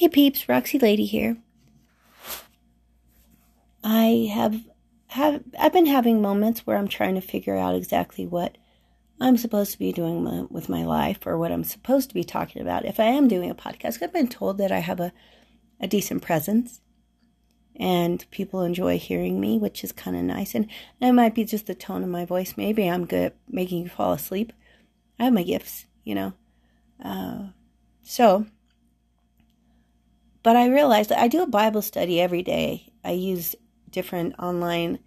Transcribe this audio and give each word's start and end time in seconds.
Hey 0.00 0.08
peeps, 0.08 0.48
Roxy 0.48 0.78
Lady 0.78 1.04
here. 1.04 1.36
I 3.84 4.30
have 4.32 4.58
have 5.08 5.42
I've 5.58 5.74
been 5.74 5.84
having 5.84 6.22
moments 6.22 6.66
where 6.66 6.78
I'm 6.78 6.88
trying 6.88 7.16
to 7.16 7.20
figure 7.20 7.54
out 7.54 7.74
exactly 7.74 8.24
what 8.24 8.56
I'm 9.20 9.36
supposed 9.36 9.72
to 9.72 9.78
be 9.78 9.92
doing 9.92 10.24
my, 10.24 10.46
with 10.48 10.70
my 10.70 10.86
life 10.86 11.26
or 11.26 11.36
what 11.36 11.52
I'm 11.52 11.64
supposed 11.64 12.08
to 12.08 12.14
be 12.14 12.24
talking 12.24 12.62
about. 12.62 12.86
If 12.86 12.98
I 12.98 13.08
am 13.08 13.28
doing 13.28 13.50
a 13.50 13.54
podcast, 13.54 14.02
I've 14.02 14.10
been 14.10 14.26
told 14.26 14.56
that 14.56 14.72
I 14.72 14.78
have 14.78 15.00
a, 15.00 15.12
a 15.78 15.86
decent 15.86 16.22
presence 16.22 16.80
and 17.76 18.24
people 18.30 18.62
enjoy 18.62 18.98
hearing 18.98 19.38
me, 19.38 19.58
which 19.58 19.84
is 19.84 19.92
kind 19.92 20.16
of 20.16 20.22
nice. 20.22 20.54
And, 20.54 20.66
and 20.98 21.10
it 21.10 21.12
might 21.12 21.34
be 21.34 21.44
just 21.44 21.66
the 21.66 21.74
tone 21.74 22.02
of 22.02 22.08
my 22.08 22.24
voice. 22.24 22.54
Maybe 22.56 22.88
I'm 22.88 23.04
good 23.04 23.22
at 23.24 23.36
making 23.50 23.82
you 23.82 23.90
fall 23.90 24.14
asleep. 24.14 24.54
I 25.18 25.24
have 25.24 25.34
my 25.34 25.42
gifts, 25.42 25.84
you 26.04 26.14
know. 26.14 26.32
Uh, 27.04 27.48
so, 28.02 28.46
but 30.42 30.56
I 30.56 30.68
realized 30.68 31.10
that 31.10 31.20
I 31.20 31.28
do 31.28 31.42
a 31.42 31.46
Bible 31.46 31.82
study 31.82 32.20
every 32.20 32.42
day. 32.42 32.92
I 33.04 33.12
use 33.12 33.54
different 33.90 34.34
online 34.38 34.98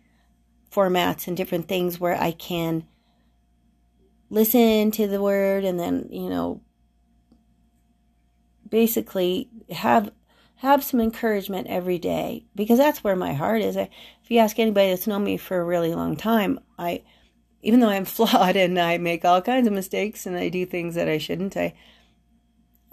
formats 0.71 1.27
and 1.27 1.37
different 1.37 1.67
things 1.67 1.99
where 1.99 2.19
I 2.19 2.31
can 2.31 2.85
listen 4.29 4.91
to 4.91 5.07
the 5.07 5.21
word 5.21 5.63
and 5.63 5.79
then, 5.79 6.07
you 6.11 6.29
know, 6.29 6.61
basically 8.69 9.49
have 9.69 10.11
have 10.55 10.83
some 10.83 11.01
encouragement 11.01 11.67
every 11.67 11.99
day 11.99 12.45
because 12.55 12.77
that's 12.77 13.03
where 13.03 13.15
my 13.15 13.33
heart 13.33 13.61
is. 13.61 13.75
If 13.75 13.89
you 14.29 14.39
ask 14.39 14.57
anybody 14.57 14.89
that's 14.89 15.07
known 15.07 15.23
me 15.23 15.37
for 15.37 15.59
a 15.59 15.65
really 15.65 15.93
long 15.93 16.15
time, 16.15 16.59
I 16.79 17.03
even 17.61 17.79
though 17.79 17.89
I'm 17.89 18.05
flawed 18.17 18.55
and 18.55 18.79
I 18.79 18.97
make 18.97 19.25
all 19.25 19.41
kinds 19.41 19.67
of 19.67 19.73
mistakes 19.73 20.25
and 20.25 20.35
I 20.37 20.49
do 20.49 20.65
things 20.65 20.95
that 20.95 21.07
I 21.07 21.17
shouldn't, 21.17 21.57
I 21.57 21.73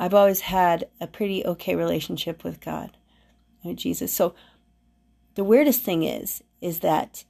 I've 0.00 0.14
always 0.14 0.40
had 0.40 0.86
a 0.98 1.06
pretty 1.06 1.45
okay 1.45 1.77
relationship 1.77 2.42
with 2.42 2.59
God, 2.62 2.96
with 3.62 3.77
Jesus. 3.77 4.10
So 4.10 4.34
the 5.34 5.45
weirdest 5.45 5.82
thing 5.82 6.04
is, 6.04 6.43
is 6.62 6.80
that 6.80 7.24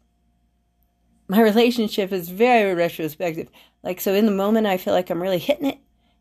my 1.27 1.41
relationship 1.43 2.13
is 2.13 2.29
very 2.29 2.73
retrospective. 2.73 3.49
Like, 3.83 4.01
so 4.01 4.15
in 4.15 4.25
the 4.25 4.31
moment, 4.31 4.69
I 4.69 4.77
feel 4.77 4.95
like 4.95 5.11
I'm 5.11 5.21
really 5.21 5.41
hitting 5.41 5.67
it 5.67 5.79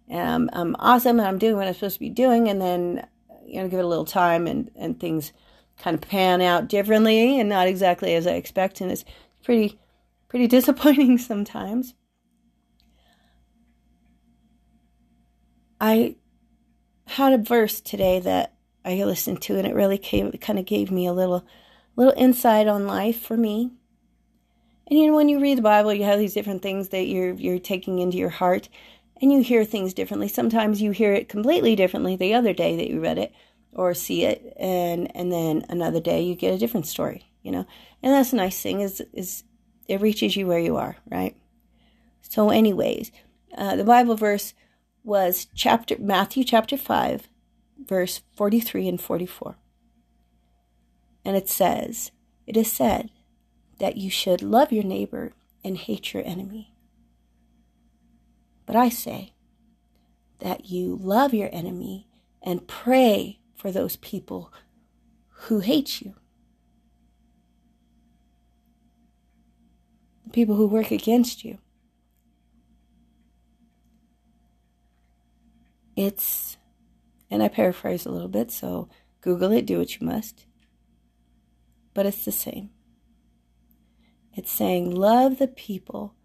and 0.08 0.28
I'm, 0.28 0.50
I'm 0.54 0.76
awesome 0.80 1.20
and 1.20 1.28
I'm 1.28 1.38
doing 1.38 1.56
what 1.56 1.68
I'm 1.68 1.76
supposed 1.76 1.98
to 1.98 2.00
be 2.00 2.10
doing. 2.10 2.50
And 2.50 2.60
then, 2.60 3.08
you 3.46 3.62
know, 3.62 3.70
give 3.70 3.78
it 3.78 3.86
a 3.86 3.88
little 3.88 4.04
time 4.04 4.48
and, 4.48 4.72
and 4.76 5.00
things 5.00 5.32
kind 5.78 5.94
of 5.94 6.02
pan 6.02 6.42
out 6.42 6.68
differently 6.68 7.40
and 7.40 7.48
not 7.48 7.68
exactly 7.68 8.16
as 8.16 8.26
I 8.26 8.32
expect. 8.32 8.82
And 8.82 8.92
it's 8.92 9.06
pretty, 9.44 9.78
pretty 10.30 10.48
disappointing 10.58 11.20
sometimes. 11.20 11.94
I 15.80 16.16
had 17.10 17.34
a 17.34 17.38
verse 17.38 17.82
today 17.82 18.20
that 18.20 18.54
I 18.86 19.04
listened 19.04 19.42
to, 19.44 19.58
and 19.58 19.68
it 19.68 19.76
really 19.76 19.98
came, 19.98 20.32
kind 20.34 20.60
of 20.60 20.66
gave 20.66 20.92
me 20.92 21.06
a 21.06 21.14
little, 21.14 21.46
little 21.96 22.14
insight 22.16 22.68
on 22.68 22.88
life 22.88 23.20
for 23.20 23.38
me. 23.38 23.72
And 24.88 24.98
you 24.98 25.08
know, 25.08 25.16
when 25.16 25.30
you 25.30 25.40
read 25.40 25.58
the 25.58 25.64
Bible, 25.64 25.94
you 25.94 26.04
have 26.04 26.20
these 26.20 26.34
different 26.34 26.62
things 26.62 26.90
that 26.90 27.08
you're 27.08 27.34
you're 27.34 27.60
taking 27.60 28.00
into 28.00 28.18
your 28.18 28.30
heart, 28.30 28.70
and 29.22 29.32
you 29.32 29.42
hear 29.42 29.66
things 29.66 29.94
differently. 29.94 30.28
Sometimes 30.28 30.82
you 30.82 30.92
hear 30.92 31.14
it 31.14 31.30
completely 31.30 31.76
differently 31.76 32.16
the 32.16 32.34
other 32.34 32.54
day 32.54 32.76
that 32.76 32.90
you 32.90 33.00
read 33.00 33.18
it 33.18 33.34
or 33.74 33.94
see 33.94 34.24
it, 34.24 34.54
and 34.58 35.16
and 35.16 35.32
then 35.32 35.66
another 35.70 36.00
day 36.00 36.22
you 36.22 36.36
get 36.36 36.54
a 36.54 36.58
different 36.58 36.88
story. 36.88 37.30
You 37.44 37.52
know, 37.52 37.66
and 38.02 38.14
that's 38.14 38.34
a 38.34 38.38
nice 38.38 38.62
thing 38.62 38.82
is 38.82 39.02
is 39.14 39.44
it 39.88 40.02
reaches 40.02 40.36
you 40.36 40.48
where 40.48 40.60
you 40.60 40.78
are, 40.78 40.96
right? 41.10 41.36
So, 42.22 42.50
anyways, 42.50 43.12
uh, 43.58 43.76
the 43.76 43.84
Bible 43.84 44.16
verse 44.16 44.54
was 45.04 45.48
chapter 45.56 45.96
Matthew 46.00 46.44
chapter 46.44 46.78
5 46.78 47.30
verse 47.86 48.22
43 48.36 48.88
and 48.88 49.02
44. 49.02 49.58
And 51.26 51.36
it 51.36 51.50
says, 51.50 52.12
it 52.48 52.58
is 52.58 52.72
said 52.72 53.10
that 53.80 53.98
you 53.98 54.10
should 54.10 54.42
love 54.42 54.72
your 54.72 54.84
neighbor 54.84 55.34
and 55.64 55.78
hate 55.78 56.14
your 56.14 56.24
enemy. 56.26 56.74
But 58.66 58.76
I 58.76 58.90
say 58.90 59.34
that 60.40 60.70
you 60.70 60.98
love 61.02 61.34
your 61.34 61.50
enemy 61.52 62.08
and 62.42 62.68
pray 62.68 63.40
for 63.56 63.72
those 63.72 63.96
people 63.98 64.54
who 65.30 65.60
hate 65.60 66.02
you. 66.02 66.16
The 70.26 70.32
people 70.32 70.56
who 70.56 70.68
work 70.68 70.92
against 70.92 71.44
you. 71.44 71.58
It's, 76.00 76.56
and 77.30 77.44
I 77.44 77.50
paraphrase 77.50 78.06
a 78.06 78.10
little 78.10 78.30
bit, 78.30 78.52
so 78.52 78.88
Google 79.20 79.52
it, 79.52 79.66
do 79.66 79.80
what 79.80 80.00
you 80.00 80.08
must. 80.08 80.46
But 81.94 82.06
it's 82.06 82.24
the 82.24 82.32
same. 82.32 82.70
It's 84.34 84.50
saying, 84.50 84.96
love 84.96 85.40
the 85.40 85.48
people 85.50 86.16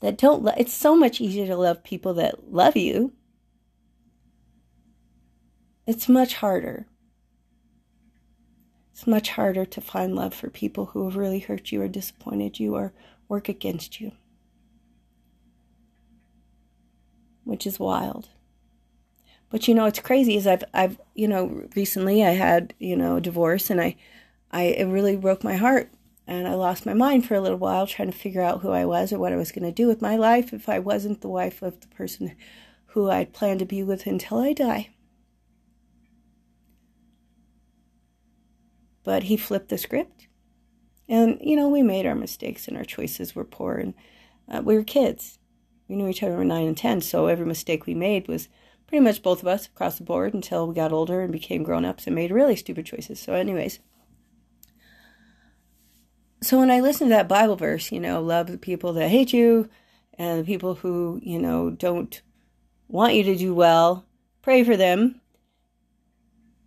that 0.00 0.16
don't 0.16 0.42
love. 0.42 0.54
It's 0.56 0.72
so 0.72 0.96
much 0.96 1.20
easier 1.20 1.46
to 1.46 1.56
love 1.56 1.84
people 1.84 2.14
that 2.14 2.50
love 2.50 2.74
you. 2.74 3.12
It's 5.86 6.08
much 6.08 6.36
harder. 6.36 6.86
It's 8.92 9.06
much 9.06 9.28
harder 9.28 9.66
to 9.66 9.80
find 9.82 10.14
love 10.14 10.32
for 10.32 10.48
people 10.48 10.86
who 10.86 11.04
have 11.04 11.16
really 11.16 11.40
hurt 11.40 11.70
you 11.70 11.82
or 11.82 11.88
disappointed 11.88 12.58
you 12.58 12.74
or 12.74 12.94
work 13.28 13.50
against 13.50 14.00
you. 14.00 14.12
Which 17.44 17.66
is 17.66 17.78
wild. 17.78 18.30
But 19.50 19.68
you 19.68 19.74
know, 19.74 19.86
it's 19.86 20.00
crazy 20.00 20.36
is 20.36 20.46
I've 20.46 20.64
I've 20.74 21.00
you 21.14 21.28
know 21.28 21.64
recently 21.74 22.24
I 22.24 22.30
had 22.30 22.74
you 22.78 22.96
know 22.96 23.16
a 23.16 23.20
divorce 23.20 23.70
and 23.70 23.80
I 23.80 23.96
I 24.50 24.64
it 24.64 24.84
really 24.86 25.16
broke 25.16 25.44
my 25.44 25.56
heart 25.56 25.90
and 26.26 26.48
I 26.48 26.54
lost 26.54 26.86
my 26.86 26.94
mind 26.94 27.26
for 27.26 27.34
a 27.34 27.40
little 27.40 27.58
while 27.58 27.86
trying 27.86 28.10
to 28.10 28.16
figure 28.16 28.42
out 28.42 28.62
who 28.62 28.70
I 28.70 28.84
was 28.84 29.12
or 29.12 29.18
what 29.18 29.32
I 29.32 29.36
was 29.36 29.52
going 29.52 29.64
to 29.64 29.72
do 29.72 29.86
with 29.86 30.02
my 30.02 30.16
life 30.16 30.52
if 30.52 30.68
I 30.68 30.78
wasn't 30.78 31.20
the 31.20 31.28
wife 31.28 31.62
of 31.62 31.80
the 31.80 31.88
person 31.88 32.34
who 32.86 33.10
I 33.10 33.26
planned 33.26 33.60
to 33.60 33.66
be 33.66 33.82
with 33.82 34.06
until 34.06 34.38
I 34.38 34.52
die. 34.52 34.88
But 39.04 39.24
he 39.24 39.36
flipped 39.36 39.68
the 39.68 39.78
script. 39.78 40.26
And, 41.08 41.38
you 41.40 41.54
know, 41.54 41.68
we 41.68 41.82
made 41.82 42.06
our 42.06 42.16
mistakes 42.16 42.66
and 42.66 42.76
our 42.76 42.84
choices 42.84 43.36
were 43.36 43.44
poor 43.44 43.74
and 43.74 43.94
uh, 44.48 44.62
we 44.64 44.74
were 44.74 44.82
kids. 44.82 45.38
We 45.86 45.94
knew 45.94 46.08
each 46.08 46.24
other 46.24 46.32
when 46.32 46.48
we 46.48 46.54
were 46.54 46.58
9 46.58 46.66
and 46.66 46.76
10, 46.76 47.00
so 47.02 47.26
every 47.26 47.46
mistake 47.46 47.86
we 47.86 47.94
made 47.94 48.26
was 48.26 48.48
pretty 48.86 49.04
much 49.04 49.22
both 49.22 49.42
of 49.42 49.48
us 49.48 49.66
across 49.66 49.98
the 49.98 50.04
board 50.04 50.34
until 50.34 50.66
we 50.66 50.74
got 50.74 50.92
older 50.92 51.20
and 51.20 51.32
became 51.32 51.62
grown 51.62 51.84
ups 51.84 52.06
and 52.06 52.14
made 52.14 52.30
really 52.30 52.56
stupid 52.56 52.86
choices. 52.86 53.20
So, 53.20 53.34
anyways. 53.34 53.80
So 56.42 56.58
when 56.58 56.70
I 56.70 56.80
listen 56.80 57.08
to 57.08 57.14
that 57.14 57.28
Bible 57.28 57.56
verse, 57.56 57.90
you 57.90 57.98
know, 57.98 58.20
love 58.20 58.48
the 58.48 58.58
people 58.58 58.92
that 58.92 59.08
hate 59.08 59.32
you 59.32 59.68
and 60.14 60.40
the 60.40 60.44
people 60.44 60.76
who, 60.76 61.18
you 61.22 61.38
know, 61.38 61.70
don't 61.70 62.20
want 62.88 63.14
you 63.14 63.22
to 63.24 63.36
do 63.36 63.54
well, 63.54 64.06
pray 64.42 64.62
for 64.62 64.76
them. 64.76 65.20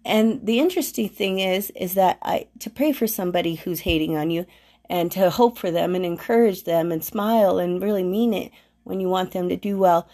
And 0.04 0.46
the 0.46 0.60
interesting 0.60 1.08
thing 1.08 1.40
is 1.40 1.72
is 1.76 1.94
that 1.94 2.18
I 2.24 2.48
to 2.60 2.70
pray 2.70 2.92
for 2.92 3.06
somebody 3.06 3.56
who's 3.56 3.82
hating 3.82 4.18
on 4.18 4.32
you 4.32 4.46
and 4.90 5.12
to 5.12 5.30
hope 5.30 5.58
for 5.58 5.70
them 5.70 5.94
and 5.94 6.04
encourage 6.04 6.64
them 6.64 6.92
and 6.92 7.04
smile 7.04 7.60
and 7.60 7.82
really 7.82 8.04
mean 8.04 8.34
it 8.34 8.52
when 8.84 9.00
you 9.00 9.08
want 9.08 9.32
them 9.32 9.50
to 9.50 9.56
do 9.56 9.78
well. 9.78 10.10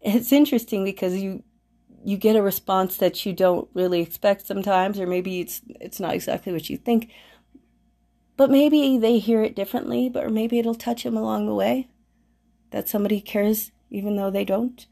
It's 0.00 0.32
interesting 0.32 0.84
because 0.84 1.16
you 1.16 1.42
you 2.04 2.16
get 2.16 2.36
a 2.36 2.42
response 2.42 2.96
that 2.96 3.26
you 3.26 3.32
don't 3.32 3.68
really 3.74 4.00
expect 4.00 4.46
sometimes 4.46 4.98
or 4.98 5.06
maybe 5.06 5.40
it's 5.40 5.62
it's 5.80 6.00
not 6.00 6.14
exactly 6.14 6.52
what 6.52 6.70
you 6.70 6.76
think. 6.76 7.10
But 8.36 8.50
maybe 8.50 8.96
they 8.96 9.18
hear 9.18 9.42
it 9.42 9.56
differently 9.56 10.08
but 10.08 10.24
or 10.24 10.30
maybe 10.30 10.58
it'll 10.58 10.74
touch 10.74 11.02
them 11.02 11.16
along 11.16 11.46
the 11.46 11.54
way 11.54 11.88
that 12.70 12.88
somebody 12.88 13.20
cares 13.20 13.72
even 13.90 14.16
though 14.16 14.30
they 14.30 14.44
don't 14.44 14.86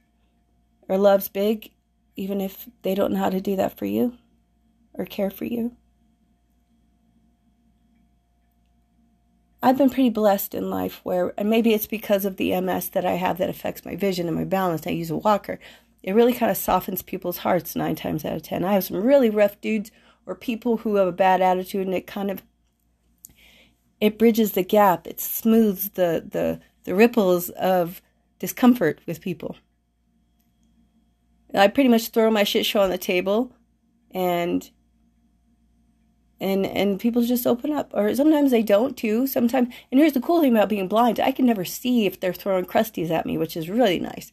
or 0.89 0.99
loves 0.99 1.29
big 1.29 1.71
even 2.17 2.41
if 2.41 2.69
they 2.83 2.95
don't 2.95 3.13
know 3.13 3.21
how 3.21 3.31
to 3.31 3.41
do 3.41 3.57
that 3.57 3.79
for 3.79 3.87
you 3.87 4.19
or 4.95 5.05
care 5.05 5.31
for 5.31 5.45
you. 5.45 5.77
I've 9.63 9.79
been 9.79 9.91
pretty 9.91 10.11
blessed 10.11 10.55
in 10.55 10.71
life 10.71 11.01
where, 11.03 11.33
and 11.37 11.51
maybe 11.51 11.75
it's 11.75 11.87
because 11.87 12.25
of 12.25 12.37
the 12.37 12.59
MS 12.61 12.91
that 12.91 13.05
I 13.05 13.13
have 13.13 13.39
that 13.39 13.51
affects 13.51 13.85
my 13.85 13.97
vision 13.97 14.29
and 14.29 14.37
my 14.37 14.45
balance. 14.45 14.87
I 14.87 14.91
use 14.91 15.11
a 15.11 15.17
walker 15.17 15.59
it 16.03 16.15
really 16.15 16.33
kind 16.33 16.51
of 16.51 16.57
softens 16.57 17.03
people's 17.03 17.39
hearts 17.39 17.75
nine 17.77 17.97
times 17.97 18.25
out 18.25 18.37
of 18.37 18.43
ten. 18.43 18.65
I 18.65 18.73
have 18.73 18.85
some 18.85 19.03
really 19.03 19.31
rough 19.31 19.61
dudes 19.61 19.91
or 20.27 20.35
people 20.35 20.79
who 20.79 20.97
have 20.97 21.09
a 21.09 21.13
bad 21.13 21.41
attitude, 21.41 21.87
and 21.87 21.95
it 21.95 22.07
kind 22.07 22.31
of 22.31 22.43
it 24.01 24.19
bridges 24.19 24.53
the 24.53 24.63
gap. 24.63 25.07
It 25.07 25.21
smooths 25.21 25.91
the 25.91 26.25
the 26.29 26.61
the 26.85 26.95
ripples 26.95 27.51
of 27.51 28.01
discomfort 28.39 29.01
with 29.07 29.21
people. 29.21 29.57
I 31.55 31.69
pretty 31.69 31.89
much 31.89 32.09
throw 32.09 32.31
my 32.31 32.45
shit 32.45 32.67
show 32.67 32.83
on 32.83 32.91
the 32.91 32.99
table, 32.99 33.53
and 34.11 34.71
and 36.41 36.67
and 36.67 37.01
people 37.01 37.23
just 37.23 37.47
open 37.47 37.73
up 37.73 37.91
or 37.95 38.15
sometimes 38.15 38.51
they 38.51 38.63
don't 38.63 38.97
too 38.97 39.27
sometimes 39.27 39.75
and 39.91 39.99
here's 39.99 40.13
the 40.13 40.21
cool 40.21 40.41
thing 40.41 40.53
about 40.53 40.69
being 40.69 40.89
blind 40.89 41.19
i 41.19 41.33
can 41.33 41.47
never 41.47 41.65
see 41.65 42.07
if 42.07 42.21
they're 42.21 42.33
throwing 42.33 42.65
crusties 42.65 43.11
at 43.11 43.27
me 43.27 43.37
which 43.37 43.57
is 43.57 43.69
really 43.69 43.99
nice 43.99 44.33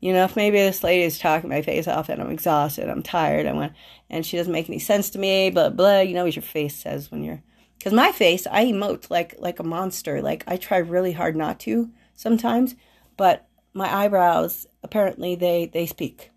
You 0.00 0.14
know, 0.14 0.24
if 0.24 0.34
maybe 0.34 0.56
this 0.56 0.82
lady 0.82 1.02
is 1.02 1.18
talking 1.18 1.50
my 1.50 1.60
face 1.60 1.86
off 1.86 2.08
and 2.08 2.22
I'm 2.22 2.30
exhausted, 2.30 2.88
I'm 2.88 3.02
tired, 3.02 3.46
I 3.46 3.52
want, 3.52 3.74
and 4.08 4.24
she 4.24 4.38
doesn't 4.38 4.52
make 4.52 4.68
any 4.68 4.78
sense 4.78 5.10
to 5.10 5.18
me, 5.18 5.50
blah 5.50 5.68
blah. 5.68 6.00
You 6.00 6.14
know 6.14 6.24
what 6.24 6.34
your 6.34 6.42
face 6.42 6.74
says 6.74 7.10
when 7.10 7.22
you're, 7.22 7.42
because 7.78 7.92
my 7.92 8.10
face, 8.10 8.46
I 8.50 8.64
emote 8.64 9.10
like 9.10 9.34
like 9.38 9.58
a 9.58 9.64
monster. 9.64 10.22
Like 10.22 10.44
I 10.46 10.56
try 10.56 10.78
really 10.78 11.12
hard 11.12 11.36
not 11.36 11.60
to 11.60 11.90
sometimes, 12.14 12.74
but 13.18 13.46
my 13.74 13.94
eyebrows 13.94 14.66
apparently 14.82 15.34
they 15.34 15.66
they 15.66 15.86
speak. 15.86 16.30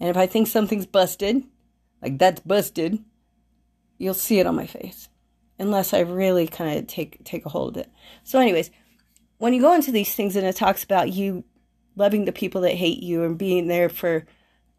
And 0.00 0.08
if 0.08 0.16
I 0.16 0.26
think 0.26 0.46
something's 0.46 0.86
busted, 0.86 1.44
like 2.00 2.18
that's 2.18 2.40
busted, 2.40 3.04
you'll 3.98 4.14
see 4.14 4.38
it 4.38 4.46
on 4.46 4.56
my 4.56 4.66
face, 4.66 5.10
unless 5.58 5.92
I 5.92 6.00
really 6.00 6.46
kind 6.46 6.78
of 6.78 6.86
take 6.86 7.22
take 7.24 7.44
a 7.44 7.50
hold 7.50 7.76
of 7.76 7.82
it. 7.82 7.90
So, 8.24 8.40
anyways, 8.40 8.70
when 9.36 9.52
you 9.52 9.60
go 9.60 9.74
into 9.74 9.92
these 9.92 10.14
things 10.14 10.34
and 10.34 10.46
it 10.46 10.56
talks 10.56 10.82
about 10.82 11.12
you 11.12 11.44
loving 11.98 12.24
the 12.24 12.32
people 12.32 12.62
that 12.62 12.74
hate 12.74 13.02
you 13.02 13.24
and 13.24 13.36
being 13.36 13.66
there 13.66 13.88
for 13.88 14.24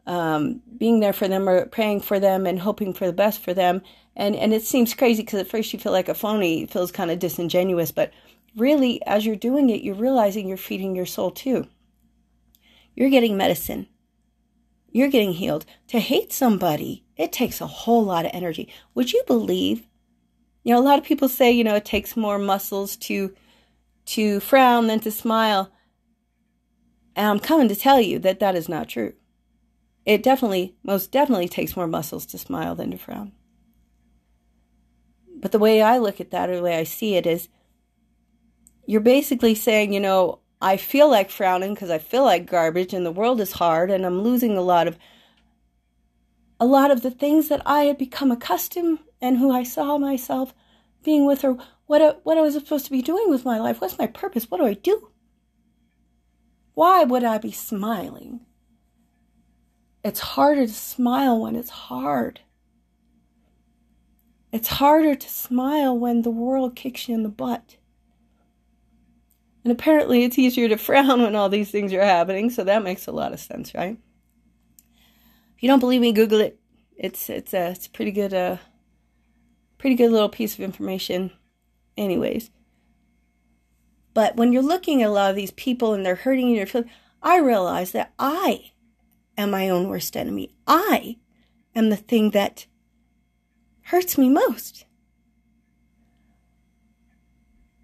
um, 0.06 0.62
being 0.76 1.00
there 1.00 1.12
for 1.12 1.28
them 1.28 1.48
or 1.48 1.66
praying 1.66 2.00
for 2.00 2.18
them 2.18 2.46
and 2.46 2.58
hoping 2.58 2.92
for 2.92 3.06
the 3.06 3.12
best 3.12 3.40
for 3.40 3.54
them. 3.54 3.82
And 4.16 4.34
and 4.34 4.52
it 4.52 4.62
seems 4.62 4.94
crazy 4.94 5.22
because 5.22 5.40
at 5.40 5.48
first 5.48 5.72
you 5.72 5.78
feel 5.78 5.92
like 5.92 6.08
a 6.08 6.14
phony, 6.14 6.62
it 6.62 6.70
feels 6.70 6.90
kind 6.90 7.10
of 7.10 7.18
disingenuous, 7.18 7.92
but 7.92 8.12
really 8.56 9.00
as 9.06 9.24
you're 9.24 9.36
doing 9.36 9.70
it, 9.70 9.82
you're 9.82 9.94
realizing 9.94 10.48
you're 10.48 10.56
feeding 10.56 10.96
your 10.96 11.06
soul 11.06 11.30
too. 11.30 11.68
You're 12.94 13.10
getting 13.10 13.36
medicine. 13.36 13.86
You're 14.90 15.08
getting 15.08 15.34
healed. 15.34 15.64
To 15.88 16.00
hate 16.00 16.32
somebody, 16.32 17.04
it 17.16 17.32
takes 17.32 17.60
a 17.60 17.66
whole 17.66 18.04
lot 18.04 18.24
of 18.24 18.32
energy. 18.34 18.68
Would 18.94 19.12
you 19.12 19.22
believe? 19.26 19.86
You 20.64 20.74
know, 20.74 20.80
a 20.80 20.82
lot 20.82 20.98
of 20.98 21.04
people 21.04 21.28
say, 21.28 21.52
you 21.52 21.64
know, 21.64 21.76
it 21.76 21.84
takes 21.84 22.16
more 22.16 22.38
muscles 22.38 22.96
to 22.96 23.34
to 24.06 24.40
frown 24.40 24.88
than 24.88 24.98
to 25.00 25.10
smile. 25.10 25.70
And 27.16 27.26
I'm 27.26 27.40
coming 27.40 27.68
to 27.68 27.76
tell 27.76 28.00
you 28.00 28.18
that 28.20 28.40
that 28.40 28.54
is 28.54 28.68
not 28.68 28.88
true. 28.88 29.14
It 30.06 30.22
definitely, 30.22 30.76
most 30.82 31.12
definitely 31.12 31.48
takes 31.48 31.76
more 31.76 31.86
muscles 31.86 32.26
to 32.26 32.38
smile 32.38 32.74
than 32.74 32.90
to 32.90 32.98
frown. 32.98 33.32
But 35.36 35.52
the 35.52 35.58
way 35.58 35.82
I 35.82 35.98
look 35.98 36.20
at 36.20 36.30
that, 36.30 36.50
or 36.50 36.56
the 36.56 36.62
way 36.62 36.78
I 36.78 36.84
see 36.84 37.16
it, 37.16 37.26
is 37.26 37.48
you're 38.86 39.00
basically 39.00 39.54
saying, 39.54 39.92
you 39.92 40.00
know, 40.00 40.40
I 40.60 40.76
feel 40.76 41.10
like 41.10 41.30
frowning 41.30 41.74
because 41.74 41.90
I 41.90 41.98
feel 41.98 42.24
like 42.24 42.50
garbage 42.50 42.92
and 42.92 43.06
the 43.06 43.12
world 43.12 43.40
is 43.40 43.52
hard 43.52 43.90
and 43.90 44.04
I'm 44.04 44.22
losing 44.22 44.56
a 44.56 44.62
lot 44.62 44.86
of 44.86 44.98
a 46.58 46.66
lot 46.66 46.90
of 46.90 47.00
the 47.00 47.10
things 47.10 47.48
that 47.48 47.62
I 47.64 47.84
had 47.84 47.96
become 47.96 48.30
accustomed 48.30 48.98
and 49.22 49.38
who 49.38 49.50
I 49.50 49.62
saw 49.62 49.96
myself 49.96 50.52
being 51.02 51.24
with 51.24 51.42
or 51.42 51.56
what 51.86 52.02
I, 52.02 52.08
what 52.22 52.36
I 52.36 52.42
was 52.42 52.52
supposed 52.52 52.84
to 52.84 52.90
be 52.90 53.00
doing 53.00 53.30
with 53.30 53.46
my 53.46 53.58
life. 53.58 53.80
What's 53.80 53.98
my 53.98 54.06
purpose? 54.06 54.50
What 54.50 54.58
do 54.58 54.66
I 54.66 54.74
do? 54.74 55.09
Why 56.80 57.04
would 57.04 57.24
I 57.24 57.36
be 57.36 57.52
smiling? 57.52 58.40
It's 60.02 60.20
harder 60.20 60.66
to 60.66 60.72
smile 60.72 61.38
when 61.38 61.54
it's 61.54 61.68
hard. 61.68 62.40
It's 64.50 64.68
harder 64.68 65.14
to 65.14 65.28
smile 65.28 65.98
when 65.98 66.22
the 66.22 66.30
world 66.30 66.74
kicks 66.74 67.06
you 67.06 67.14
in 67.14 67.22
the 67.22 67.28
butt. 67.28 67.76
And 69.62 69.70
apparently, 69.70 70.24
it's 70.24 70.38
easier 70.38 70.70
to 70.70 70.76
frown 70.78 71.20
when 71.20 71.36
all 71.36 71.50
these 71.50 71.70
things 71.70 71.92
are 71.92 72.02
happening, 72.02 72.48
so 72.48 72.64
that 72.64 72.82
makes 72.82 73.06
a 73.06 73.12
lot 73.12 73.34
of 73.34 73.40
sense, 73.40 73.74
right? 73.74 73.98
If 75.56 75.62
you 75.62 75.68
don't 75.68 75.80
believe 75.80 76.00
me, 76.00 76.12
Google 76.12 76.40
it. 76.40 76.58
It's 76.96 77.28
it's 77.28 77.52
a 77.52 77.72
it's 77.72 77.88
a 77.88 77.90
pretty 77.90 78.10
good 78.10 78.32
uh 78.32 78.56
pretty 79.76 79.96
good 79.96 80.12
little 80.12 80.30
piece 80.30 80.54
of 80.54 80.60
information, 80.60 81.30
anyways. 81.98 82.50
But 84.14 84.36
when 84.36 84.52
you're 84.52 84.62
looking 84.62 85.02
at 85.02 85.08
a 85.08 85.12
lot 85.12 85.30
of 85.30 85.36
these 85.36 85.52
people 85.52 85.94
and 85.94 86.04
they're 86.04 86.16
hurting 86.16 86.48
you, 86.48 86.66
I 87.22 87.38
realize 87.38 87.92
that 87.92 88.12
I 88.18 88.72
am 89.36 89.50
my 89.50 89.68
own 89.68 89.88
worst 89.88 90.16
enemy. 90.16 90.54
I 90.66 91.18
am 91.74 91.90
the 91.90 91.96
thing 91.96 92.30
that 92.30 92.66
hurts 93.82 94.18
me 94.18 94.28
most. 94.28 94.84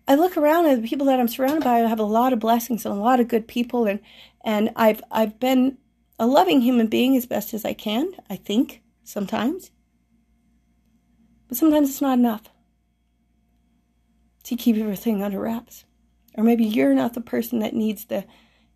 I 0.08 0.14
look 0.14 0.36
around 0.36 0.66
at 0.66 0.80
the 0.80 0.88
people 0.88 1.06
that 1.06 1.18
I'm 1.18 1.28
surrounded 1.28 1.64
by. 1.64 1.82
I 1.82 1.88
have 1.88 1.98
a 1.98 2.04
lot 2.04 2.32
of 2.32 2.38
blessings 2.38 2.86
and 2.86 2.94
a 2.94 3.00
lot 3.00 3.18
of 3.18 3.28
good 3.28 3.48
people, 3.48 3.86
and 3.86 4.00
and 4.44 4.70
I've 4.76 5.02
I've 5.10 5.40
been 5.40 5.78
a 6.18 6.26
loving 6.26 6.60
human 6.60 6.86
being 6.86 7.16
as 7.16 7.26
best 7.26 7.52
as 7.52 7.64
I 7.64 7.72
can. 7.72 8.12
I 8.30 8.36
think 8.36 8.82
sometimes, 9.02 9.72
but 11.48 11.56
sometimes 11.56 11.90
it's 11.90 12.00
not 12.00 12.18
enough 12.18 12.42
to 14.44 14.54
keep 14.54 14.76
everything 14.76 15.24
under 15.24 15.40
wraps. 15.40 15.84
Or 16.36 16.44
maybe 16.44 16.64
you're 16.64 16.94
not 16.94 17.14
the 17.14 17.20
person 17.20 17.60
that 17.60 17.74
needs 17.74 18.06
the 18.06 18.24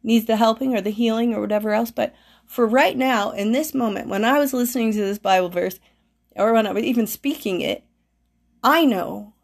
needs 0.03 0.27
the 0.27 0.37
helping 0.37 0.75
or 0.75 0.81
the 0.81 0.91
healing 0.91 1.35
or 1.35 1.41
whatever 1.41 1.73
else. 1.73 1.91
But 1.91 2.15
for 2.47 2.67
right 2.67 2.97
now, 2.97 3.31
in 3.33 3.53
this 3.53 3.75
moment, 3.75 4.09
when 4.09 4.25
I 4.25 4.39
was 4.39 4.53
listening 4.53 4.93
to 4.93 4.99
this 4.99 5.19
Bible 5.19 5.51
verse, 5.51 5.79
or 6.37 6.53
when 6.53 6.67
I 6.67 6.73
was 6.73 6.85
even 6.85 7.07
speaking 7.07 7.61
it, 7.61 7.85
I 8.63 8.85
know 8.85 9.35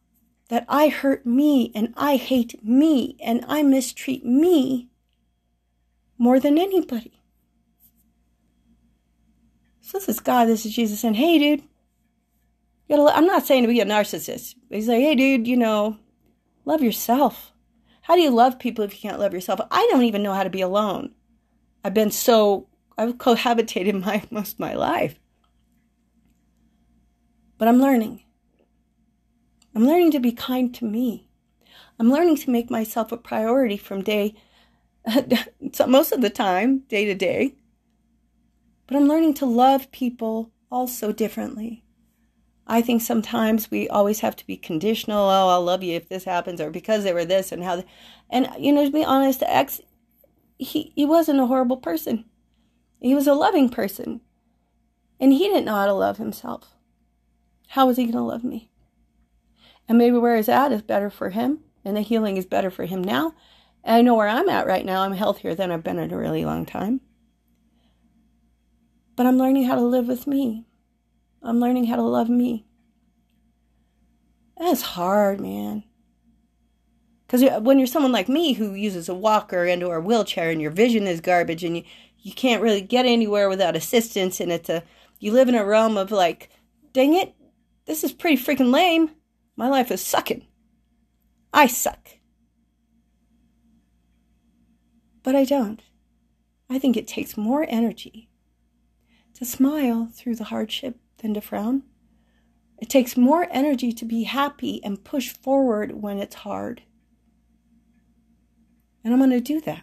that 0.49 0.65
I 0.69 0.89
hurt 0.89 1.27
me 1.27 1.73
and 1.75 1.93
I 1.97 2.17
hate 2.17 2.65
me 2.65 3.17
and 3.23 3.45
I 3.49 3.63
mistreat 3.63 4.25
me 4.25 4.89
more 6.19 6.41
than 6.41 6.59
anybody. 6.59 7.21
So 9.81 9.99
this 9.99 10.09
is 10.09 10.21
God, 10.21 10.47
this 10.47 10.65
is 10.65 10.75
Jesus 10.75 11.01
saying, 11.01 11.15
hey, 11.15 11.39
dude, 11.39 11.63
I'm 12.91 13.27
not 13.27 13.47
saying 13.47 13.63
to 13.63 13.69
be 13.69 13.81
a 13.81 13.85
narcissist. 13.85 14.55
He's 14.71 14.89
like, 14.89 15.01
hey, 15.01 15.15
dude, 15.15 15.47
you 15.47 15.57
know, 15.57 15.99
love 16.65 16.83
yourself. 16.83 17.53
How 18.07 18.15
do 18.15 18.21
you 18.21 18.31
love 18.31 18.61
people 18.61 18.85
if 18.85 18.95
you 18.95 19.01
can't 19.01 19.19
love 19.19 19.35
yourself? 19.35 19.59
I 19.69 19.85
don't 19.91 20.05
even 20.05 20.23
know 20.23 20.33
how 20.33 20.45
to 20.45 20.49
be 20.49 20.61
alone. 20.61 21.11
I've 21.83 21.93
been 21.93 22.13
so, 22.13 22.69
I've 22.97 23.15
cohabitated 23.15 24.01
my 24.05 24.23
most 24.31 24.53
of 24.53 24.61
my 24.61 24.75
life. 24.75 25.19
But 27.59 27.67
I'm 27.67 27.81
learning. 27.81 28.23
I'm 29.75 29.85
learning 29.85 30.13
to 30.13 30.21
be 30.21 30.31
kind 30.31 30.73
to 30.77 30.85
me. 30.85 31.29
I'm 31.99 32.09
learning 32.09 32.37
to 32.37 32.51
make 32.51 32.71
myself 32.71 33.11
a 33.11 33.17
priority 33.17 33.77
from 33.77 34.03
day, 34.03 34.37
most 35.89 36.13
of 36.13 36.21
the 36.21 36.31
time, 36.31 36.85
day 36.87 37.07
to 37.07 37.15
day. 37.17 37.57
But 38.87 38.99
I'm 38.99 39.09
learning 39.09 39.35
to 39.35 39.47
love 39.47 39.91
people 39.91 40.53
also 40.71 41.11
differently. 41.11 41.83
I 42.67 42.83
think 42.83 43.01
sometimes 43.01 43.71
we 43.71 43.89
always 43.89 44.21
have 44.21 44.35
to 44.37 44.47
be 44.47 44.57
conditional. 44.57 45.29
Oh, 45.29 45.49
I'll 45.49 45.63
love 45.63 45.83
you 45.83 45.95
if 45.95 46.09
this 46.09 46.25
happens, 46.25 46.61
or 46.61 46.71
because 46.71 47.05
they 47.05 47.13
were 47.13 47.25
this, 47.25 47.53
and 47.53 47.63
how. 47.63 47.77
They, 47.77 47.85
and 48.29 48.49
you 48.59 48.73
know, 48.73 48.85
to 48.85 48.91
be 48.91 49.05
honest, 49.05 49.41
the 49.41 49.55
ex, 49.55 49.81
he 50.59 50.93
he 50.97 51.05
wasn't 51.05 51.41
a 51.41 51.47
horrible 51.47 51.77
person. 51.77 52.25
He 53.01 53.15
was 53.15 53.27
a 53.27 53.35
loving 53.35 53.69
person, 53.69 54.21
and 55.21 55.33
he 55.33 55.47
didn't 55.47 55.67
know 55.67 55.77
how 55.77 55.87
to 55.87 55.93
love 55.93 56.17
himself. 56.17 56.75
How 57.69 57.87
was 57.87 57.97
he 57.97 58.05
going 58.05 58.15
to 58.15 58.23
love 58.23 58.43
me? 58.43 58.71
And 59.89 59.99
maybe 59.99 60.19
where 60.19 60.37
he's 60.37 60.49
at 60.49 60.73
is 60.73 60.83
better 60.83 61.11
for 61.11 61.31
him, 61.31 61.61
and 61.85 61.97
the 61.97 62.01
healing 62.01 62.37
is 62.37 62.47
better 62.47 62.71
for 62.71 62.87
him 62.87 63.03
now. 63.03 63.35
And 63.85 63.97
I 63.97 64.03
know 64.03 64.17
where 64.17 64.29
I'm 64.29 64.49
at 64.49 64.67
right 64.67 64.85
now. 64.85 65.03
I'm 65.03 65.13
healthier 65.13 65.55
than 65.55 65.71
I've 65.71 65.85
been 65.85 65.99
in 65.99 66.13
a 66.13 66.19
really 66.19 66.45
long 66.45 66.67
time. 66.67 67.01
But 69.15 69.27
I'm 69.27 69.39
learning 69.39 69.65
how 69.65 69.77
to 69.77 69.83
live 69.83 70.09
with 70.09 70.27
me. 70.27 70.67
I'm 71.47 71.61
learning 71.61 71.85
how 71.85 71.97
to 71.97 72.03
love 72.03 72.29
me. 72.29 72.67
That's 74.59 74.83
hard, 74.83 75.41
man. 75.41 75.85
Because 77.27 77.63
when 77.63 77.79
you're 77.79 77.87
someone 77.87 78.13
like 78.13 78.29
me 78.29 78.55
who 78.55 78.75
uses 78.75 79.09
a 79.09 79.15
walker 79.15 79.65
and 79.65 79.83
or 79.83 79.97
a 79.97 80.01
wheelchair 80.01 80.51
and 80.51 80.61
your 80.61 80.73
vision 80.73 81.07
is 81.07 81.21
garbage 81.21 81.63
and 81.63 81.77
you, 81.77 81.85
you 82.19 82.33
can't 82.33 82.63
really 82.63 82.81
get 82.81 83.07
anywhere 83.07 83.49
without 83.49 83.77
assistance 83.77 84.41
and 84.41 84.51
it's 84.51 84.69
a 84.69 84.83
you 85.19 85.33
live 85.33 85.49
in 85.49 85.55
a 85.55 85.65
realm 85.65 85.97
of 85.97 86.11
like, 86.11 86.51
dang 86.93 87.15
it, 87.15 87.35
this 87.87 88.03
is 88.03 88.13
pretty 88.13 88.43
freaking 88.43 88.73
lame. 88.73 89.11
My 89.57 89.69
life 89.69 89.91
is 89.91 90.01
sucking. 90.01 90.47
I 91.53 91.69
suck. 91.69 92.09
But 95.23 95.37
I 95.37 95.45
don't. 95.45 95.81
I 96.69 96.79
think 96.79 96.97
it 96.97 97.07
takes 97.07 97.37
more 97.37 97.65
energy 97.69 98.29
to 99.35 99.45
smile 99.45 100.11
through 100.13 100.37
the 100.37 100.45
hardship 100.45 100.99
than 101.19 101.35
to 101.35 101.41
frown. 101.41 101.83
It 102.79 102.91
takes 102.91 103.17
more 103.17 103.49
energy 103.51 103.93
to 103.93 104.05
be 104.05 104.25
happy 104.25 104.83
and 104.85 105.03
push 105.03 105.31
forward 105.31 106.03
when 106.03 106.19
it's 106.19 106.37
hard. 106.37 106.83
And 109.03 109.13
I'm 109.13 109.21
going 109.21 109.31
to 109.31 109.41
do 109.41 109.61
that. 109.63 109.83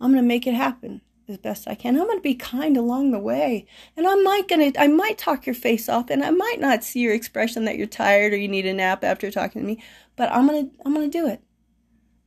I'm 0.00 0.12
going 0.12 0.22
to 0.22 0.28
make 0.28 0.46
it 0.46 0.54
happen 0.54 1.02
as 1.28 1.38
best 1.38 1.68
I 1.68 1.74
can. 1.74 1.96
I'm 1.96 2.06
going 2.06 2.18
to 2.18 2.22
be 2.22 2.34
kind 2.34 2.76
along 2.76 3.10
the 3.10 3.18
way. 3.18 3.66
And 3.96 4.06
I 4.06 4.14
might 4.16 4.48
going 4.48 4.72
to 4.72 4.80
I 4.80 4.88
might 4.88 5.18
talk 5.18 5.46
your 5.46 5.54
face 5.54 5.88
off 5.88 6.10
and 6.10 6.24
I 6.24 6.30
might 6.30 6.58
not 6.58 6.82
see 6.82 7.00
your 7.00 7.14
expression 7.14 7.64
that 7.66 7.76
you're 7.76 7.86
tired 7.86 8.32
or 8.32 8.36
you 8.36 8.48
need 8.48 8.66
a 8.66 8.72
nap 8.72 9.04
after 9.04 9.30
talking 9.30 9.62
to 9.62 9.66
me, 9.66 9.82
but 10.16 10.32
I'm 10.32 10.46
going 10.46 10.70
to 10.70 10.76
I'm 10.84 10.94
going 10.94 11.10
to 11.10 11.18
do 11.18 11.26
it. 11.26 11.42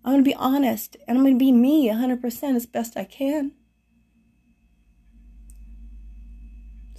I'm 0.05 0.13
going 0.13 0.23
to 0.23 0.29
be 0.29 0.35
honest 0.35 0.97
and 1.07 1.17
I'm 1.17 1.23
going 1.23 1.37
to 1.37 1.43
be 1.43 1.51
me 1.51 1.89
100% 1.89 2.55
as 2.55 2.65
best 2.65 2.97
I 2.97 3.05
can. 3.05 3.53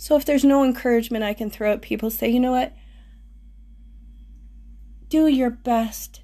So 0.05 0.17
if 0.17 0.27
there's 0.27 0.45
no 0.45 0.63
encouragement 0.63 1.25
I 1.25 1.33
can 1.33 1.49
throw 1.49 1.73
at 1.73 1.81
people, 1.81 2.11
say, 2.11 2.29
"You 2.29 2.39
know 2.39 2.51
what? 2.51 2.75
Do 5.09 5.27
your 5.27 5.49
best 5.49 6.21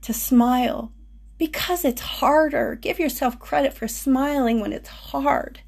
to 0.00 0.12
smile 0.12 0.92
because 1.38 1.84
it's 1.84 2.00
harder. 2.00 2.74
Give 2.74 2.98
yourself 2.98 3.38
credit 3.38 3.72
for 3.74 3.86
smiling 3.86 4.58
when 4.58 4.72
it's 4.72 4.88
hard, 4.88 5.60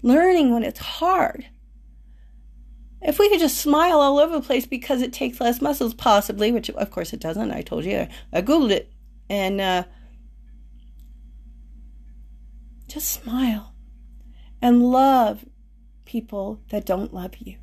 learning 0.00 0.50
when 0.50 0.62
it's 0.62 0.80
hard. 0.80 1.44
If 3.02 3.18
we 3.18 3.28
could 3.28 3.40
just 3.40 3.58
smile 3.58 4.00
all 4.00 4.18
over 4.18 4.32
the 4.32 4.46
place 4.46 4.64
because 4.64 5.02
it 5.02 5.12
takes 5.12 5.38
less 5.38 5.60
muscles, 5.60 5.92
possibly, 5.92 6.52
which 6.52 6.70
of 6.70 6.90
course 6.90 7.12
it 7.12 7.20
doesn't. 7.20 7.52
I 7.52 7.60
told 7.60 7.84
you, 7.84 8.08
I, 8.32 8.40
Googled 8.40 8.70
it. 8.70 8.90
And 9.28 9.60
uh, 9.60 9.84
just 12.88 13.10
smile 13.10 13.74
and 14.62 14.82
love 14.82 15.44
people 16.06 16.60
that 16.70 16.86
don't 16.86 17.12
love 17.12 17.36
you. 17.38 17.58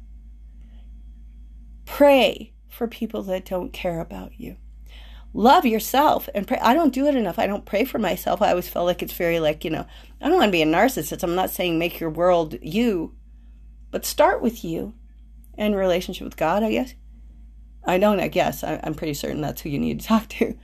Pray 1.85 2.53
for 2.69 2.87
people 2.87 3.23
that 3.23 3.45
don't 3.45 3.73
care 3.73 3.99
about 3.99 4.39
you. 4.39 4.57
Love 5.33 5.65
yourself 5.65 6.29
and 6.35 6.47
pray. 6.47 6.59
I 6.61 6.75
don't 6.75 6.93
do 6.93 7.07
it 7.07 7.15
enough. 7.15 7.39
I 7.39 7.47
don't 7.47 7.65
pray 7.65 7.85
for 7.85 7.97
myself. 7.97 8.41
I 8.41 8.51
always 8.51 8.69
feel 8.69 8.85
like 8.85 9.01
it's 9.01 9.13
very 9.13 9.39
like, 9.39 9.65
you 9.65 9.71
know, 9.71 9.85
I 10.21 10.27
don't 10.27 10.37
want 10.37 10.49
to 10.49 10.51
be 10.51 10.61
a 10.61 10.65
narcissist. 10.65 11.23
I'm 11.23 11.35
not 11.35 11.49
saying 11.49 11.79
make 11.79 11.99
your 11.99 12.11
world 12.11 12.55
you, 12.61 13.15
but 13.89 14.05
start 14.05 14.41
with 14.41 14.63
you 14.63 14.93
and 15.57 15.75
relationship 15.75 16.25
with 16.25 16.37
God, 16.37 16.61
I 16.61 16.71
guess. 16.71 16.93
I 17.85 17.97
don't, 17.97 18.19
I 18.19 18.27
guess. 18.27 18.63
I, 18.63 18.79
I'm 18.83 18.93
pretty 18.93 19.15
certain 19.15 19.41
that's 19.41 19.61
who 19.61 19.69
you 19.69 19.79
need 19.79 20.01
to 20.01 20.07
talk 20.07 20.29
to. 20.29 20.55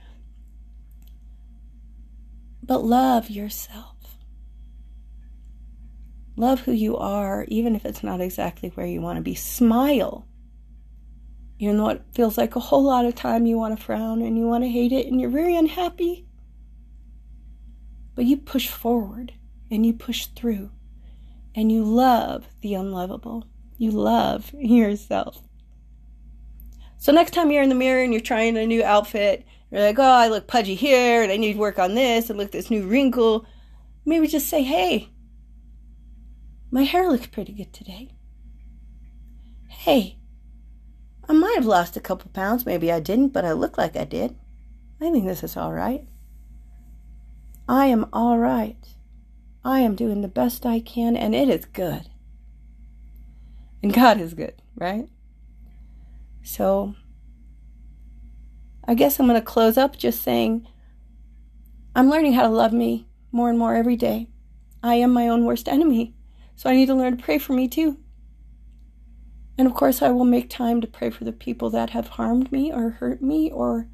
But 2.62 2.84
love 2.84 3.28
yourself. 3.28 3.89
Love 6.36 6.60
who 6.60 6.72
you 6.72 6.96
are, 6.96 7.44
even 7.48 7.76
if 7.76 7.84
it's 7.84 8.02
not 8.02 8.20
exactly 8.20 8.70
where 8.70 8.86
you 8.86 9.00
want 9.00 9.16
to 9.16 9.22
be. 9.22 9.34
Smile. 9.34 10.26
Even 11.58 11.76
though 11.76 11.90
it 11.90 12.02
feels 12.14 12.38
like 12.38 12.56
a 12.56 12.60
whole 12.60 12.82
lot 12.84 13.04
of 13.04 13.14
time 13.14 13.44
you 13.46 13.58
want 13.58 13.78
to 13.78 13.84
frown 13.84 14.22
and 14.22 14.38
you 14.38 14.46
want 14.46 14.64
to 14.64 14.70
hate 14.70 14.92
it 14.92 15.06
and 15.06 15.20
you're 15.20 15.30
very 15.30 15.54
unhappy. 15.54 16.26
But 18.14 18.24
you 18.24 18.36
push 18.36 18.68
forward 18.68 19.32
and 19.70 19.84
you 19.84 19.92
push 19.92 20.26
through 20.26 20.70
and 21.54 21.70
you 21.70 21.84
love 21.84 22.46
the 22.62 22.74
unlovable. 22.74 23.46
You 23.76 23.90
love 23.90 24.52
yourself. 24.54 25.40
So 26.96 27.12
next 27.12 27.32
time 27.32 27.50
you're 27.50 27.62
in 27.62 27.70
the 27.70 27.74
mirror 27.74 28.02
and 28.02 28.12
you're 28.12 28.20
trying 28.20 28.56
a 28.56 28.66
new 28.66 28.84
outfit, 28.84 29.46
you're 29.70 29.80
like, 29.80 29.98
oh, 29.98 30.02
I 30.02 30.28
look 30.28 30.46
pudgy 30.46 30.74
here 30.74 31.22
and 31.22 31.32
I 31.32 31.36
need 31.36 31.54
to 31.54 31.58
work 31.58 31.78
on 31.78 31.94
this 31.94 32.28
and 32.28 32.38
look 32.38 32.50
this 32.52 32.70
new 32.70 32.86
wrinkle. 32.86 33.46
Maybe 34.04 34.26
just 34.26 34.48
say, 34.48 34.62
hey, 34.62 35.08
my 36.70 36.82
hair 36.84 37.08
looks 37.08 37.26
pretty 37.26 37.52
good 37.52 37.72
today. 37.72 38.10
Hey, 39.68 40.18
I 41.28 41.32
might 41.32 41.54
have 41.56 41.66
lost 41.66 41.96
a 41.96 42.00
couple 42.00 42.30
pounds. 42.32 42.66
Maybe 42.66 42.92
I 42.92 43.00
didn't, 43.00 43.28
but 43.28 43.44
I 43.44 43.52
look 43.52 43.78
like 43.78 43.96
I 43.96 44.04
did. 44.04 44.36
I 45.00 45.10
think 45.10 45.24
this 45.24 45.42
is 45.42 45.56
all 45.56 45.72
right. 45.72 46.06
I 47.68 47.86
am 47.86 48.06
all 48.12 48.38
right. 48.38 48.76
I 49.64 49.80
am 49.80 49.94
doing 49.94 50.20
the 50.20 50.28
best 50.28 50.66
I 50.66 50.80
can, 50.80 51.16
and 51.16 51.34
it 51.34 51.48
is 51.48 51.64
good. 51.66 52.08
And 53.82 53.92
God 53.92 54.20
is 54.20 54.34
good, 54.34 54.60
right? 54.74 55.08
So, 56.42 56.94
I 58.84 58.94
guess 58.94 59.18
I'm 59.18 59.26
going 59.26 59.40
to 59.40 59.44
close 59.44 59.76
up 59.76 59.96
just 59.96 60.22
saying 60.22 60.66
I'm 61.94 62.10
learning 62.10 62.32
how 62.34 62.42
to 62.42 62.48
love 62.48 62.72
me 62.72 63.06
more 63.32 63.50
and 63.50 63.58
more 63.58 63.74
every 63.74 63.96
day. 63.96 64.28
I 64.82 64.96
am 64.96 65.12
my 65.12 65.28
own 65.28 65.44
worst 65.44 65.68
enemy. 65.68 66.14
So 66.60 66.68
I 66.68 66.76
need 66.76 66.88
to 66.88 66.94
learn 66.94 67.16
to 67.16 67.22
pray 67.22 67.38
for 67.38 67.54
me 67.54 67.68
too. 67.68 67.96
And 69.56 69.66
of 69.66 69.72
course, 69.72 70.02
I 70.02 70.10
will 70.10 70.26
make 70.26 70.50
time 70.50 70.82
to 70.82 70.86
pray 70.86 71.08
for 71.08 71.24
the 71.24 71.32
people 71.32 71.70
that 71.70 71.88
have 71.90 72.08
harmed 72.08 72.52
me 72.52 72.70
or 72.70 72.90
hurt 72.90 73.22
me 73.22 73.50
or 73.50 73.88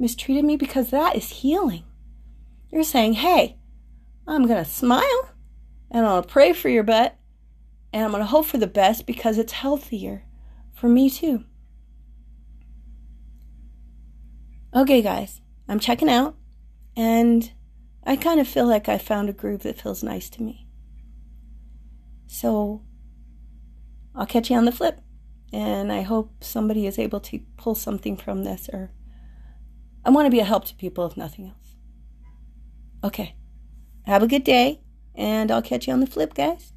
mistreated 0.00 0.44
me 0.44 0.56
because 0.56 0.90
that 0.90 1.14
is 1.14 1.28
healing. 1.28 1.84
You're 2.72 2.82
saying, 2.82 3.12
hey, 3.12 3.58
I'm 4.26 4.48
going 4.48 4.64
to 4.64 4.68
smile 4.68 5.30
and 5.92 6.04
I'll 6.04 6.24
pray 6.24 6.52
for 6.52 6.68
your 6.68 6.82
butt 6.82 7.16
and 7.92 8.02
I'm 8.02 8.10
going 8.10 8.20
to 8.20 8.26
hope 8.26 8.46
for 8.46 8.58
the 8.58 8.66
best 8.66 9.06
because 9.06 9.38
it's 9.38 9.52
healthier 9.52 10.24
for 10.74 10.88
me 10.88 11.10
too. 11.10 11.44
Okay, 14.74 15.02
guys, 15.02 15.40
I'm 15.68 15.78
checking 15.78 16.10
out 16.10 16.34
and 16.96 17.52
I 18.02 18.16
kind 18.16 18.40
of 18.40 18.48
feel 18.48 18.66
like 18.66 18.88
I 18.88 18.98
found 18.98 19.28
a 19.28 19.32
groove 19.32 19.62
that 19.62 19.80
feels 19.80 20.02
nice 20.02 20.28
to 20.30 20.42
me. 20.42 20.67
So 22.28 22.84
I'll 24.14 24.26
catch 24.26 24.50
you 24.50 24.56
on 24.56 24.64
the 24.64 24.72
flip. 24.72 25.00
And 25.50 25.90
I 25.90 26.02
hope 26.02 26.44
somebody 26.44 26.86
is 26.86 26.98
able 26.98 27.20
to 27.20 27.40
pull 27.56 27.74
something 27.74 28.18
from 28.18 28.44
this, 28.44 28.68
or 28.70 28.92
I 30.04 30.10
want 30.10 30.26
to 30.26 30.30
be 30.30 30.40
a 30.40 30.44
help 30.44 30.66
to 30.66 30.74
people, 30.74 31.06
if 31.06 31.16
nothing 31.16 31.46
else. 31.46 31.76
Okay. 33.02 33.34
Have 34.04 34.22
a 34.22 34.26
good 34.26 34.44
day, 34.44 34.82
and 35.14 35.50
I'll 35.50 35.62
catch 35.62 35.86
you 35.86 35.94
on 35.94 36.00
the 36.00 36.06
flip, 36.06 36.34
guys. 36.34 36.74